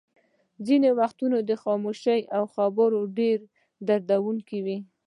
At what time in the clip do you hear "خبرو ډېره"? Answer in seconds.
2.53-3.45